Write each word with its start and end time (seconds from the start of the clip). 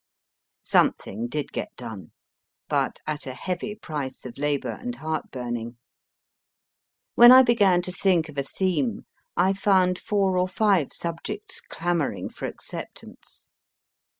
Something 0.63 1.27
did 1.27 1.51
get 1.53 1.75
done, 1.75 2.11
but 2.67 3.01
at 3.05 3.27
a 3.27 3.35
heavy 3.35 3.75
price 3.75 4.25
of 4.25 4.39
labour 4.39 4.71
and 4.71 4.95
heart 4.95 5.29
burning. 5.29 5.77
When 7.13 7.31
I 7.31 7.43
began 7.43 7.83
to 7.83 7.91
think 7.91 8.27
of 8.27 8.35
a 8.39 8.43
theme, 8.43 9.05
I 9.37 9.53
found 9.53 9.99
four 9.99 10.39
or 10.39 10.47
five 10.47 10.91
subjects 10.91 11.61
clamouring 11.61 12.29
for 12.29 12.47
acceptance. 12.47 13.49